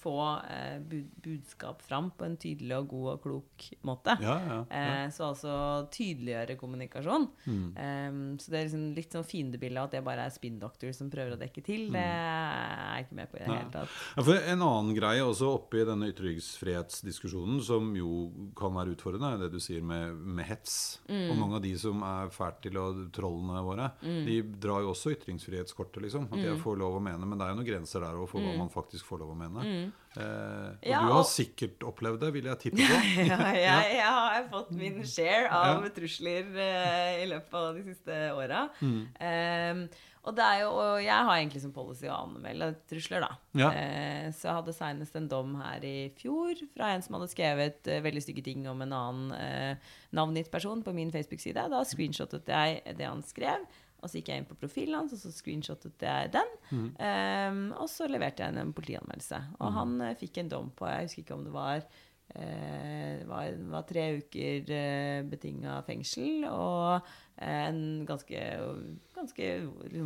[0.00, 0.14] få
[0.48, 4.16] eh, bud, budskap fram på en tydelig og god og klok måte.
[4.24, 4.80] Ja, ja, ja.
[5.04, 5.54] Eh, så altså
[5.92, 7.28] tydeliggjøre kommunikasjon.
[7.46, 7.66] Mm.
[7.76, 11.36] Eh, så det er liksom litt sånn fiendebilde at det bare er spinndoktor som prøver
[11.36, 11.86] å dekke til.
[11.90, 11.98] Mm.
[11.98, 14.42] Det er jeg ikke med på i det hele tatt.
[14.50, 19.60] En annen greie også oppi denne ytringsfrihetsdiskusjonen, som jo kan være utfordrende, er det du
[19.62, 21.00] sier med, med hets.
[21.08, 21.26] Mm.
[21.32, 25.14] Og mange av de som er fælt til å trollene våre, de drar jo også
[25.16, 26.28] ytringsfrihetskortet, liksom.
[26.30, 26.44] At Mm.
[26.46, 28.56] jeg får lov å mene, men det er jo noen grenser der òg for hva
[28.56, 29.89] man faktisk får lov å mene.
[30.16, 33.00] Eh, og Ja, du har sikkert opplevd det, vil jeg tippe på.
[33.30, 35.90] ja, jeg, jeg har fått min share av Ja.
[35.94, 38.64] trusler eh, i løpet av de siste åra.
[38.82, 39.02] Mm.
[39.20, 43.30] Eh, og, og jeg har egentlig som policy å anmelde trusler, da.
[43.56, 43.70] Ja.
[43.72, 47.88] Eh, så jeg hadde senest en dom her i fjor fra en som hadde skrevet
[47.88, 51.64] eh, veldig stygge ting om en annen eh, navngitt person på min Facebook-side.
[51.72, 53.64] Da screenshottet jeg det han skrev.
[54.00, 56.54] Og så gikk jeg inn på profilen hans, og så screenshottet jeg den.
[56.70, 56.86] Mm.
[56.96, 59.42] Um, og så leverte jeg en politianmeldelse.
[59.60, 61.84] Og han uh, fikk en dom på Jeg husker ikke om det var
[62.34, 67.08] eh, var, var tre uker uh, betinga fengsel og
[67.40, 68.44] eh, en ganske,
[69.16, 69.50] ganske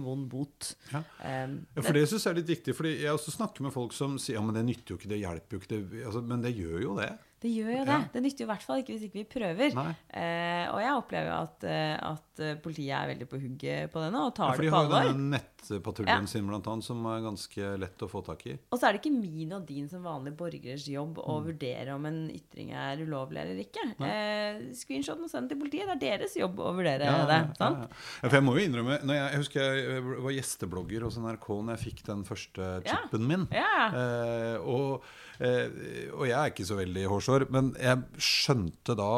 [0.05, 0.73] vond bot.
[0.93, 1.03] Ja.
[1.45, 2.77] Um, Ja, for det syns jeg er litt viktig.
[2.77, 5.23] fordi Jeg også snakker med folk som sier ja, men det nytter jo ikke, det
[5.23, 5.73] hjelper jo ikke.
[5.75, 7.13] Det, altså, men det gjør jo det.
[7.45, 7.93] Det gjør jo det.
[7.93, 8.09] Ja.
[8.15, 9.75] Det nytter jo i hvert fall ikke hvis ikke vi prøver.
[10.17, 14.01] Eh, og jeg opplever jo at, eh, at eh, politiet er veldig på hugget på
[14.01, 15.09] det nå, og tar Ja, tar for de har jo alvor.
[15.13, 16.31] denne nettpatruljen Ja.
[16.33, 18.55] sin, blant annet, som er ganske lett å få tak i.
[18.73, 21.45] Og så er det ikke min og din som vanlige borgeres jobb å Mm.
[21.51, 23.85] vurdere om en ytring er ulovlig eller ikke.
[24.01, 25.85] Eh, screenshoten og send til politiet.
[26.01, 27.57] Det er deres jobb å vurdere det.
[27.59, 27.93] sant?
[28.23, 31.77] For jeg må jo innrømme når jeg, jeg husker jeg var gjesteblogger hos NRK når
[31.77, 33.47] jeg fikk den første chipen min.
[33.53, 33.89] Ja.
[33.93, 35.03] Eh, og,
[35.41, 39.11] og jeg er ikke så veldig hårsår, men jeg skjønte da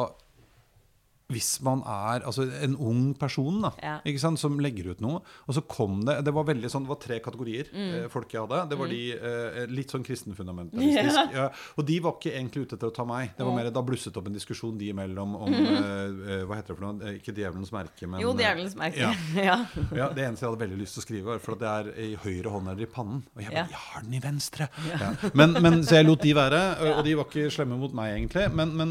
[1.29, 3.99] hvis man er altså en ung person da, Ja.
[4.37, 7.19] som legger ut noe, og så kom det Det var veldig sånn, det var tre
[7.19, 8.03] kategorier Mm.
[8.03, 8.69] eh, folk jeg hadde.
[8.69, 11.33] Det var de eh, litt sånn kristenfundamentalistiske.
[11.35, 11.49] Ja.
[11.77, 13.33] og de var ikke egentlig ute etter å ta meg.
[13.37, 15.65] Det var mer, Da blusset opp en diskusjon de imellom om mm.
[16.31, 17.11] eh, Hva heter det for noe?
[17.19, 18.97] Ikke djevelens merke, men Jo, eh, djevelens merke.
[18.97, 19.13] Ja.
[19.47, 19.57] Ja.
[19.95, 21.91] Ja, Det eneste jeg hadde veldig lyst til å skrive, var for at det er
[22.07, 23.23] i høyre hånd eller i pannen.
[23.35, 23.67] Og jeg bare Ja.
[23.67, 24.69] Jeg har den i venstre!
[24.87, 25.11] Ja.
[25.33, 28.13] Men, men, så jeg lot de være, og- og de var ikke slemme mot meg,
[28.15, 28.47] egentlig.
[28.53, 28.89] Men, men,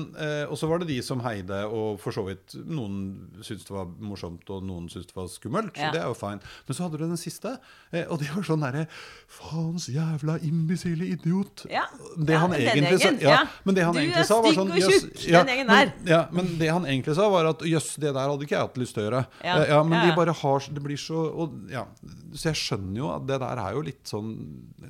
[0.51, 2.97] og så var det de som heide, og for så vidt noen
[3.43, 5.75] syntes det var morsomt, og noen syntes det var skummelt.
[5.77, 5.91] Så Ja.
[5.93, 6.41] det er jo fine.
[6.67, 7.59] Men så hadde du den siste,
[7.93, 8.87] eh, og det var sånn derre
[9.29, 11.67] Faens jævla imbisile idiot.
[11.71, 11.85] Ja.
[12.17, 14.71] Det han egentlig sa, ja, men det han Du egentlig er sa, var stygg sånn
[14.71, 15.93] og tjukk, ja, den men, der.
[16.07, 18.77] ja, men det han egentlig sa, var at jøss, det der hadde ikke jeg hatt
[18.77, 19.27] lyst til å gjøre.
[19.45, 19.57] Ja.
[19.65, 21.87] Eh, men de bare har Det blir så og, ja.
[22.35, 24.33] Så jeg skjønner jo at det der er jo litt sånn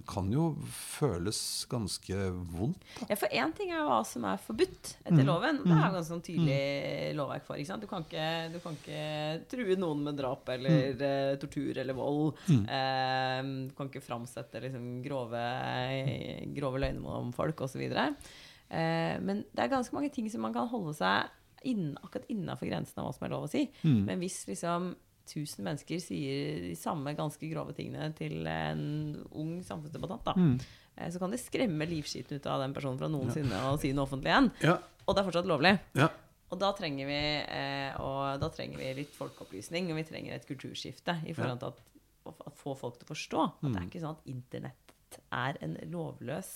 [0.06, 2.14] kan jo føles ganske
[2.52, 2.78] vondt.
[3.00, 3.06] Da.
[3.10, 5.26] Ja, for én ting er hva som er forbudt etter Mm.
[5.26, 5.56] loven.
[5.64, 7.56] Det er jo ganske sånn tydelig lovverk for.
[7.58, 11.02] Du kan ikke, du kan ikke true noen med drap eller Mm.
[11.02, 12.36] uh, tortur eller vold.
[12.48, 15.42] Eh, du kan ikke framsette liksom, grove,
[16.56, 17.82] grove løgner om folk osv.
[18.66, 21.28] Uh, men det er ganske mange ting som man kan holde seg
[21.66, 23.64] innen, akkurat innafor grensen av hva som er lov å si.
[23.82, 24.00] Mm.
[24.06, 24.92] Men hvis liksom
[25.26, 28.82] 1000 mennesker sier de samme ganske grove tingene til en
[29.34, 30.60] ung samfunnsdebattant, da, Mm.
[30.96, 34.06] eh, så kan det skremme livskiten ut av den personen fra noensinne å si noe
[34.06, 34.52] offentlig igjen.
[34.62, 35.78] Ja, Og det er fortsatt lovlig.
[35.94, 36.08] ja.
[36.50, 40.46] Og da trenger vi, eh, og da trenger vi litt folkeopplysning, og vi trenger et
[40.46, 41.80] kulturskifte i forhold til at,
[42.26, 43.72] å få folk til å forstå at Mm.
[43.72, 46.48] det er ikke sånn at internett er en lovløs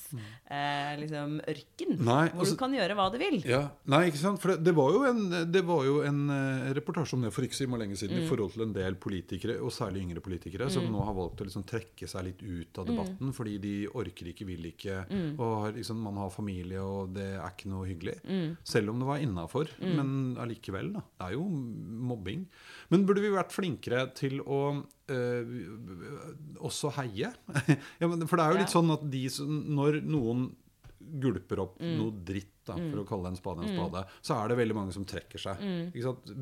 [0.50, 3.40] eh, liksom ørken, Nei, hvor altså- du kan gjøre hva du vil.
[3.48, 4.40] Ja, nei, ikke sant?
[4.40, 7.42] For det, det var jo en, det var jo en uh, reportasje om det for
[7.46, 8.24] ikke så lenge siden Mm.
[8.24, 11.46] i forhold til en del politikere, og særlig yngre politikere, som nå har valgt å
[11.48, 15.38] liksom trekke seg litt ut av debatten fordi de orker ikke, vil ikke, Mm.
[15.38, 18.18] og har, liksom, man har familie, og det er ikke noe hyggelig.
[18.24, 18.56] Mm.
[18.64, 19.68] Selv om det var innafor.
[19.80, 21.00] Men allikevel, da.
[21.18, 22.46] Det er jo mobbing.
[22.90, 25.44] Men burde vi vært flinkere til å eh,
[26.60, 27.30] også heie?
[28.00, 30.50] ja, men, for det er jo litt sånn at de som, når noen
[31.20, 31.96] gulper opp Mm.
[31.98, 34.92] noe dritt, da, for å kalle en spade en spade, så er det veldig mange
[34.94, 35.58] som trekker seg.
[35.58, 35.88] Mm.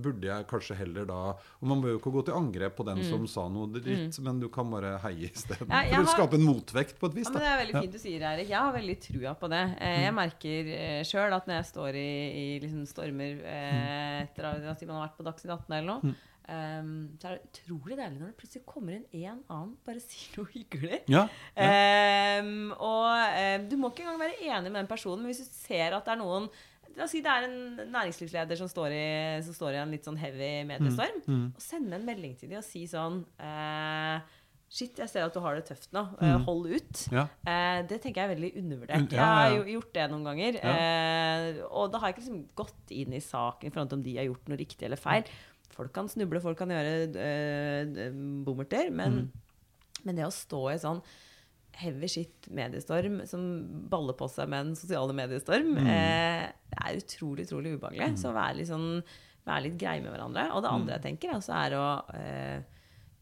[0.03, 3.01] Burde jeg kanskje heller da Og man bør jo ikke gå til angrep på den
[3.07, 5.69] som sa noe dritt, men du kan bare heie isteden.
[5.71, 5.89] Mm.
[5.89, 7.31] Ja, for å har- skape en motvekt på et vis.
[7.31, 8.49] Ja, men Det er veldig fint du sier, Erik.
[8.49, 9.63] Jeg har veldig trua på det.
[9.81, 12.11] Eh, Jeg merker eh, sjøl at når jeg står i,
[12.43, 16.15] i liksom stormer eh, etter at man har vært på Dagsnytt 18 eller noe,
[16.49, 16.89] eh,
[17.21, 20.51] så er det utrolig deilig når det plutselig kommer inn en annen bare sier noe
[20.55, 21.03] hyggelig.
[21.13, 21.27] Ja,
[21.59, 22.41] ja.
[22.43, 25.53] Um, og um, du må ikke engang være enig med den personen, men hvis du
[25.53, 26.51] ser at det er noen
[26.99, 29.03] La oss si det er en næringslivsleder som står i,
[29.47, 31.45] som står i en litt sånn heavy mediestorm, Mm.
[31.55, 34.19] og sende en melding til dem og si sånn uh,
[34.69, 36.03] Shit, jeg ser at du har det tøft nå.
[36.21, 36.99] Eh, hold ut.
[37.09, 37.23] Ja.
[37.49, 39.15] Eh, det tenker jeg er veldig undervurdert.
[39.15, 39.63] Ja, Jeg har ja, ja.
[39.63, 40.59] jo gjort det noen ganger.
[40.61, 44.03] Eh, og da har jeg ikke liksom gått inn i saken i forhold til om
[44.05, 45.25] de har gjort noe riktig eller feil.
[45.79, 48.13] Folk kan snuble, folk kan gjøre øh,
[48.45, 50.05] bommerter, men, Mm.
[50.05, 51.01] men det å stå i sånn
[51.79, 53.43] heavy shit mediestorm som
[53.89, 55.87] baller på seg med en sosiale mediestorm, Mm.
[55.87, 58.19] eh, det er utrolig, utrolig ubehagelig.
[58.19, 59.03] Så vær litt, sånn,
[59.47, 60.49] vær litt greie med hverandre.
[60.53, 61.03] Og det andre Mm.
[61.03, 62.61] jeg tenker, altså, er å eh,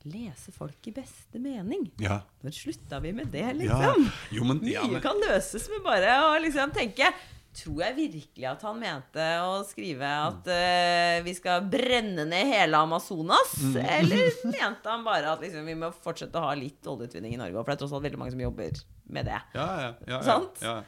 [0.06, 1.90] lese folk i beste mening.
[2.00, 2.20] ja.
[2.42, 3.52] Når slutta vi med det, ja.
[3.52, 4.10] liksom?
[4.32, 7.12] Jo, men, ja, Mye kan løses med bare å liksom tenke
[7.56, 12.82] tror jeg virkelig at han mente å skrive at uh, vi skal brenne ned hele
[12.82, 13.56] Amazonas?
[13.62, 13.78] Mm.
[13.98, 17.56] Eller mente han bare at liksom, vi må fortsette å ha litt oljeutvinning i Norge?
[17.58, 18.84] For det er tross alt veldig mange som jobber
[19.16, 19.40] med det.
[19.54, 20.62] Ja, ja, ja, ja, Sant?
[20.62, 20.80] ja.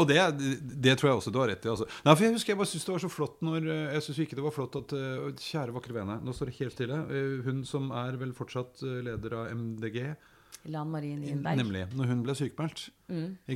[0.00, 0.20] Og det,
[0.80, 1.72] det tror jeg også du har rett i.
[1.72, 1.88] Altså.
[2.06, 4.20] Nei, for Jeg husker jeg bare syntes det var så flott når eh, Jeg synes
[4.24, 7.02] ikke det var flott at eh, Kjære, vakre vene, nå står det helt stille.
[7.44, 10.00] Hun som er vel fortsatt leder av MDG,
[10.72, 11.56] Lan Marie Nienberg.
[11.60, 11.84] nemlig.
[11.96, 12.82] Når hun ble sykemeldt,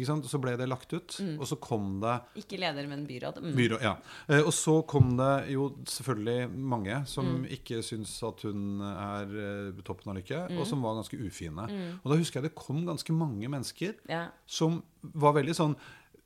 [0.07, 0.27] sant?
[0.31, 1.17] så ble det lagt ut.
[1.39, 3.41] Og så kom det Ikke leder, men byråd.
[3.43, 3.55] Mm.
[3.57, 3.95] byråd ja.
[4.29, 9.83] Eh, Og så kom det jo selvfølgelig mange som ikke syns at hun er eh,
[9.83, 11.67] toppen av lykke, og som var ganske ufine.
[12.05, 14.29] Og da husker jeg det kom ganske mange mennesker Ja.
[14.47, 15.77] som var veldig sånn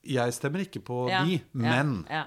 [0.04, 2.26] Jeg stemmer ikke på Ja, de, ja, men ja.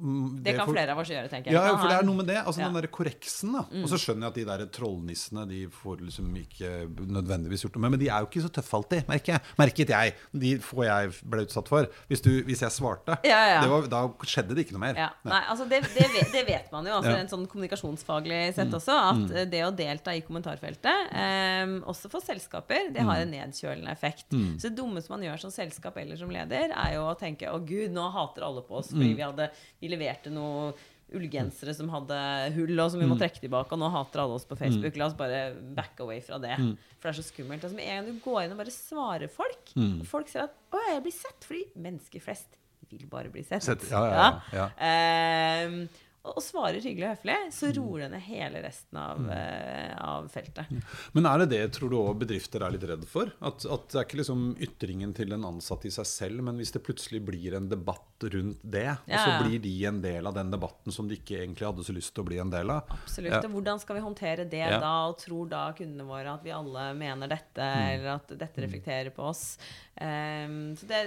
[0.00, 1.56] Mm, Det kan flere av oss gjøre, tenker jeg.
[1.56, 2.38] Ja, for det er noe med det.
[2.42, 2.66] Altså Ja.
[2.66, 2.74] Mm.
[2.74, 3.52] Den derre korreksen.
[3.54, 6.70] da Og så skjønner jeg at de der trollnissene De får liksom ikke
[7.06, 7.94] nødvendigvis gjort noe med.
[7.96, 9.40] Men de er jo ikke så tøffe alltid, merker jeg.
[9.60, 10.14] Merket jeg.
[10.32, 11.90] De få jeg ble utsatt for.
[12.10, 13.60] Hvis, du, hvis jeg svarte, Ja, ja.
[13.62, 14.98] Det var, da skjedde det ikke noe mer.
[14.98, 17.20] Ja, nei, altså det, det, vet, det vet man jo, altså Ja.
[17.22, 19.50] en sånn kommunikasjonsfaglig sett også, at mm.
[19.52, 24.28] det å delta i kommentarfeltet, eh, også for selskaper, det har en nedkjølende effekt.
[24.30, 27.60] Så det dummeste man gjør som selskap eller som leder, er jo å tenke å
[27.64, 29.48] gud, nå hater alle på oss fordi vi, hadde,
[29.82, 30.72] vi leverte noe
[31.14, 32.16] ullgensere som hadde
[32.56, 34.96] hull, og som vi må trekke tilbake, og nå hater alle oss på Facebook.
[34.98, 36.56] La oss bare back away fra det.
[36.98, 37.62] For det er så skummelt.
[37.62, 39.70] Altså, med en gang du går inn og bare svarer folk,
[40.00, 42.58] og folk ser at 'Å, jeg blir sett', fordi mennesker flest
[42.90, 43.62] vil bare bli sett.
[43.62, 44.66] Sett, ja, ja, ja, ja.
[44.78, 45.88] Ehm,
[46.32, 50.70] og, svarer hyggelig og høflig, så roer det ned hele resten av, eh, av feltet.
[51.14, 53.30] Men er det det tror du også bedrifter er litt redd for?
[53.40, 56.72] At, at det er ikke liksom ytringen til den ansatte i seg selv, men hvis
[56.74, 59.42] det plutselig blir en debatt rundt det, og så Ja, ja.
[59.44, 62.24] blir de en del av den debatten som de ikke egentlig hadde så lyst til
[62.24, 62.88] å bli en del av.
[62.96, 63.34] Absolutt.
[63.36, 63.42] Ja.
[63.44, 64.80] Og hvordan skal vi håndtere det Ja.
[64.80, 69.12] da, og tror da kundene våre at vi alle mener dette, eller at dette reflekterer
[69.14, 69.58] på oss?
[70.00, 71.00] Um, så det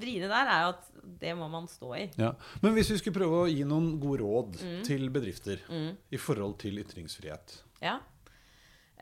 [0.00, 2.10] vriene der er jo at det må man stå i.
[2.16, 2.30] Ja.
[2.62, 4.23] Men hvis vi skulle prøve å gi noen gode råd
[4.64, 4.82] Mm.
[4.86, 5.62] til bedrifter
[6.10, 7.98] i forhold til ytringsfrihet Ja.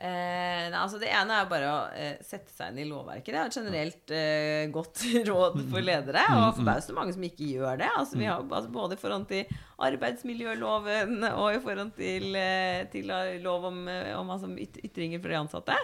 [0.03, 3.29] Eh, altså det ene er jo bare å eh, sette seg inn i lovverket.
[3.29, 6.23] Det er et generelt eh, godt råd for ledere.
[6.33, 7.91] Og forbausende mange som ikke gjør det.
[8.01, 9.53] Altså, vi har altså, Både i forhold til
[9.87, 13.13] arbeidsmiljøloven og i forhold til, eh, til
[13.45, 15.79] lov om, eh, om altså, yt ytringer for de ansatte.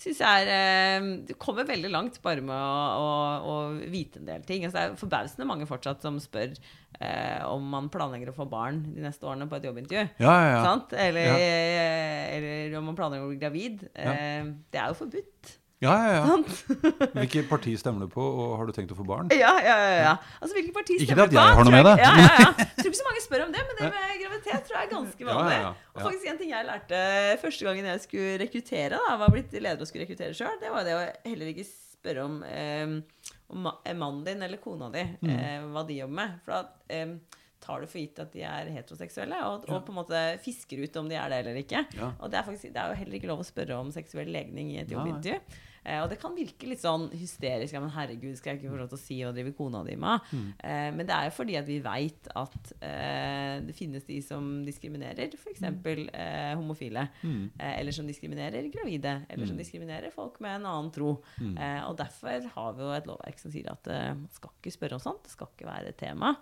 [0.00, 3.56] Synes jeg er, eh, Du kommer veldig langt bare med å, å, å
[3.92, 4.64] vite en del ting.
[4.64, 8.80] Altså, det er forbausende mange fortsatt som spør eh, om man planlegger å få barn
[8.94, 10.06] de neste årene på et jobbintervju.
[10.24, 10.62] Ja, ja, ja.
[10.64, 10.96] Sant?
[10.96, 13.84] Eller, eh, eller om man planlegger å bli gravid.
[13.92, 15.56] Eh, det er jo forbudt.
[15.80, 16.34] Ja, ja, ja.
[17.16, 19.30] Hvilket parti stemmer du på, og har du tenkt å få barn?
[19.32, 20.10] Ja, ja, ja, ja.
[20.36, 21.44] Altså, hvilket parti Ikke stemmer at du på?
[21.46, 21.94] jeg har noe med det.
[22.02, 22.66] Ja, ja, ja.
[22.80, 25.24] Tror ikke så mange spør om det, men det med graviditet tror jeg er ganske
[25.24, 25.54] Ja, vanlig.
[25.56, 25.72] ja, ja.
[25.96, 27.00] Og faktisk en ting jeg lærte
[27.46, 30.84] første gangen jeg skulle rekruttere, da, var blitt leder og skulle rekruttere sjøl, det var
[30.90, 33.24] det å heller ikke spørre om, eh,
[33.56, 35.32] om mannen din eller kona di, Mm.
[35.32, 36.36] eh, hva de jobber med.
[36.44, 36.60] For da
[36.92, 37.16] eh,
[37.60, 41.00] tar du for gitt at de er heteroseksuelle, og, og på en måte fisker ut
[41.00, 41.82] om de er det eller ikke.
[41.96, 42.12] Ja.
[42.20, 44.72] Og det er, faktisk, det er jo heller ikke lov å spørre om seksuell legning
[44.76, 45.40] i et jobbintervju.
[45.84, 47.72] Eh, og det kan virke litt sånn hysterisk.
[47.72, 49.96] Ja, men herregud, skal jeg ikke få lov til å si hva driver kona di
[50.00, 50.26] med?
[50.32, 50.48] Mm.
[50.58, 54.50] Eh, men det er jo fordi at vi veit at eh, det finnes de som
[54.66, 55.62] diskriminerer f.eks.
[55.64, 57.06] Eh, homofile.
[57.22, 57.50] Mm.
[57.58, 59.16] Eh, eller som diskriminerer gravide.
[59.28, 61.14] Eller som diskriminerer folk med en annen tro.
[61.40, 61.56] Mm.
[61.56, 64.74] Eh, og derfor har vi jo et lovverk som sier at eh, man skal ikke
[64.76, 65.24] spørre om sånt.
[65.24, 66.34] Det skal ikke være et tema.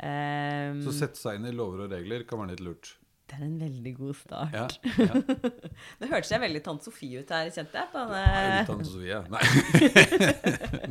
[0.00, 2.94] Eh, Så sette seg inn i lover og regler kan være litt lurt.
[3.30, 4.54] Det er en veldig god start.
[4.54, 4.64] Ja,
[4.98, 5.20] ja.
[6.00, 7.90] Det hørtes jeg veldig Tante Sofie ut her, kjente jeg.
[7.92, 9.20] På Nei, denne, litt Tante Sofie.
[9.34, 9.44] Nei.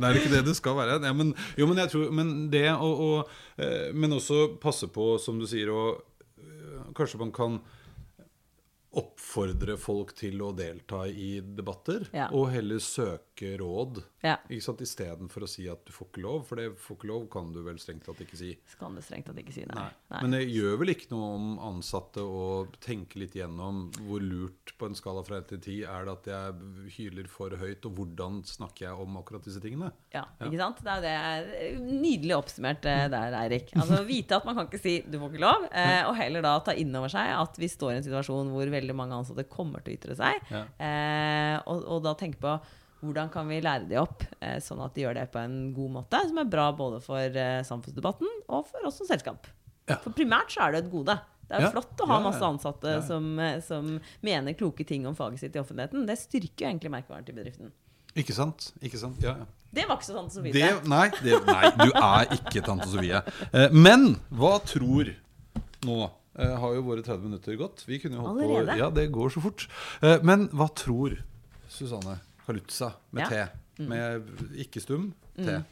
[0.00, 0.96] det er ikke det det skal være.
[1.04, 3.10] Nei, men, jo, men jeg tror Men det å å,
[3.60, 5.84] eh, Men også passe på, som du sier, å
[6.40, 7.60] eh, Kanskje man kan
[8.98, 12.28] oppfordre folk til å delta i debatter, Ja.
[12.32, 14.02] og heller søke råd.
[14.22, 17.06] ja, Ikke sant, Istedenfor å si at du får ikke lov, for det får ikke
[17.08, 18.58] lov kan du vel strengt tatt ikke si.
[18.78, 19.76] Kan du strengt tatt ikke si nei.
[19.78, 19.92] Nei.
[20.10, 20.22] nei.
[20.22, 24.86] Men det gjør vel ikke noe om ansatte å tenke litt gjennom hvor lurt på
[24.90, 28.42] en skala fra 1 til 10 er det at jeg hyler for høyt, og hvordan
[28.44, 29.92] snakker jeg om akkurat disse tingene?
[30.12, 30.82] Ja, ikke sant?
[30.84, 33.70] Det er det nydelig oppsummert eh, der, Eirik.
[33.76, 36.58] Altså Vite at man kan ikke si 'du får ikke lov', eh, og heller da
[36.60, 39.80] ta inn over seg at vi står i en situasjon hvor veldig mange ansatte kommer
[39.84, 40.40] til å ytre seg.
[40.50, 40.64] Ja.
[40.80, 42.54] Eh, og, og da tenke på
[43.00, 45.90] hvordan kan vi lære de opp, eh, sånn at de gjør det på en god
[45.90, 49.46] måte, som er bra både for eh, samfunnsdebatten og for oss som selskap.
[49.88, 49.96] Ja.
[50.04, 51.16] For primært så er det et gode.
[51.48, 51.70] Det er Ja.
[51.72, 53.02] flott å ha masse ansatte.
[53.06, 56.04] Som, eh, som mener kloke ting om faget sitt i offentligheten.
[56.06, 57.72] Det styrker jo egentlig merkevaren til bedriften.
[58.16, 58.72] Ikke sant?
[58.82, 59.16] Ikke sant?
[59.22, 59.46] Ja, ja.
[59.72, 60.52] Det var ikke så Tante Sofie.
[60.52, 63.22] Det, nei, det, nei, du er ikke tante Sofie.
[63.54, 65.12] Eh, Men hva tror
[65.86, 66.10] Nå
[66.46, 67.84] har jo våre 30 minutter gått.
[67.86, 68.78] Vi kunne jo holdt på Allerede?
[68.78, 69.68] Ja, det går så fort.
[70.02, 71.18] Eh, Men hva tror
[71.68, 73.46] Susanne Kalutza med Ja.
[73.46, 73.84] T?
[73.88, 74.22] Med
[74.60, 75.62] ikke-stum T.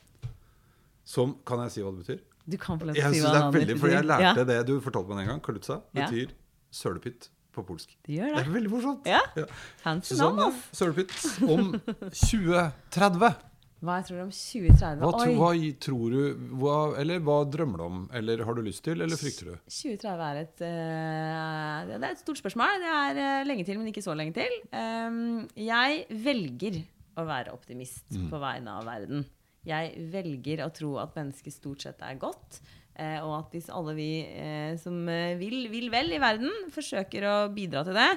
[1.04, 2.20] Som Kan jeg si hva det betyr?
[2.48, 4.46] Du kan få lov til å si hva det er veldig, for jeg lærte lærte
[4.46, 5.40] det du fortalte meg en gang.
[5.44, 6.06] Kalutza Ja.
[6.06, 6.30] betyr
[6.72, 7.96] sølepytt på polsk.
[8.06, 8.46] Det gjør Det det.
[8.46, 9.06] er veldig morsomt.
[9.06, 9.20] Ja.
[9.36, 10.00] Ja.
[10.00, 11.80] Susanne, sølepytt om
[12.12, 13.34] 2030.
[13.78, 15.02] Hva jeg tror om 2030?
[15.04, 15.50] Hva, tro, hva
[15.84, 18.00] tror du hva, Eller hva drømmer du om?
[18.18, 19.54] Eller har du lyst til, eller frykter du?
[19.70, 22.82] 2030 er et, uh, det er et stort spørsmål.
[22.82, 24.56] Det er uh, lenge til, men ikke så lenge til.
[24.74, 26.80] Um, jeg velger
[27.18, 28.26] å være optimist Mm.
[28.32, 29.24] på vegne av verden.
[29.68, 32.60] Jeg velger å tro at mennesket stort sett er godt.
[32.98, 34.10] Uh, og at hvis alle vi
[34.82, 35.06] som
[35.38, 38.10] vil, vil vel i verden, forsøker å bidra til det,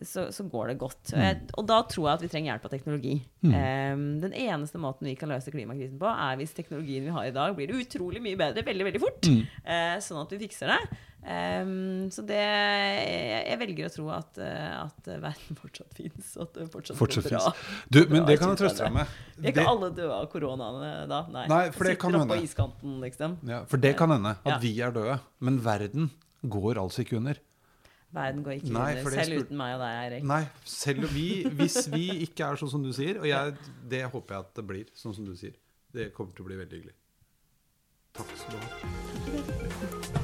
[0.00, 1.12] så, så går det godt.
[1.12, 3.14] Og, jeg, og da tror jeg at vi trenger hjelp av teknologi.
[3.44, 7.34] Um, den eneste måten vi kan løse klimakrisen på, er hvis teknologien vi har i
[7.34, 9.28] dag, blir utrolig mye bedre veldig veldig fort.
[9.28, 10.78] eh, sånn at vi fikser det.
[11.22, 16.48] Um, så det jeg, jeg velger å tro at, eh, at verden fortsatt fins, og
[16.48, 17.52] at det fortsatt, Fortsatt går bra.
[17.94, 18.88] Du, men det kan jeg trøste 2030.
[18.88, 19.14] deg med.
[19.36, 21.20] Vi er ikke alle døde av koronaen da.
[21.36, 22.40] Nei, Nei, for det kan hende.
[22.42, 23.38] iskanten, liksom.
[23.46, 24.58] ja, for det kan hende at Ja.
[24.64, 26.10] vi er døde, men verden
[26.42, 27.38] går altså ikke under.
[28.12, 30.24] Verden går ikke Nei, under, selv spur- uten meg og deg, Eirik.
[30.28, 31.26] Nei, selv vi,
[31.60, 33.54] hvis vi ikke er sånn som du sier, og jeg,
[33.88, 35.56] det håper jeg at det blir sånn som du sier,
[35.96, 36.96] det kommer til å bli veldig hyggelig.
[38.12, 40.21] Takk skal du ha.